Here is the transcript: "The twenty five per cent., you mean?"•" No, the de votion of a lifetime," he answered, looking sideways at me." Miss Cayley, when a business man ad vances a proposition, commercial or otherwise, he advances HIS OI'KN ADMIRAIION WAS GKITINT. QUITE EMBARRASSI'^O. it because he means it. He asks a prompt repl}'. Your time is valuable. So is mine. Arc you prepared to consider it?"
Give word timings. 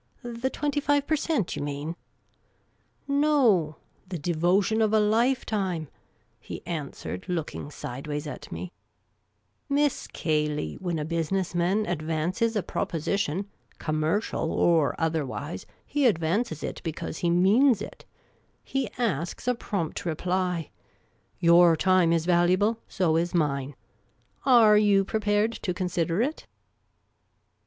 "The 0.23 0.49
twenty 0.49 0.79
five 0.79 1.05
per 1.05 1.15
cent., 1.15 1.55
you 1.55 1.61
mean?"•" 1.61 1.89
No, 3.07 3.75
the 4.09 4.17
de 4.17 4.33
votion 4.33 4.81
of 4.83 4.93
a 4.93 4.99
lifetime," 4.99 5.89
he 6.39 6.65
answered, 6.65 7.29
looking 7.29 7.69
sideways 7.69 8.25
at 8.25 8.51
me." 8.51 8.71
Miss 9.79 10.07
Cayley, 10.07 10.73
when 10.81 10.97
a 10.97 11.05
business 11.05 11.53
man 11.53 11.85
ad 11.85 11.99
vances 12.01 12.55
a 12.55 12.63
proposition, 12.63 13.47
commercial 13.77 14.51
or 14.51 14.95
otherwise, 14.97 15.67
he 15.85 16.07
advances 16.07 16.61
HIS 16.61 16.71
OI'KN 16.71 16.77
ADMIRAIION 16.77 16.79
WAS 16.81 16.81
GKITINT. 16.81 16.81
QUITE 16.81 16.81
EMBARRASSI'^O. 16.81 16.81
it 16.81 16.83
because 16.83 17.17
he 17.19 17.29
means 17.29 17.81
it. 17.83 18.05
He 18.63 18.89
asks 18.97 19.47
a 19.47 19.53
prompt 19.53 20.03
repl}'. 20.03 20.69
Your 21.39 21.75
time 21.75 22.11
is 22.11 22.25
valuable. 22.25 22.79
So 22.87 23.17
is 23.17 23.35
mine. 23.35 23.75
Arc 24.47 24.81
you 24.81 25.05
prepared 25.05 25.51
to 25.51 25.75
consider 25.75 26.23
it?" 26.23 26.47